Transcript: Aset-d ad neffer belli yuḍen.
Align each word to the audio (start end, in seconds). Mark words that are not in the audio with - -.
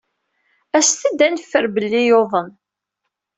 Aset-d 0.77 1.19
ad 1.25 1.31
neffer 1.33 1.65
belli 1.73 2.01
yuḍen. 2.07 2.49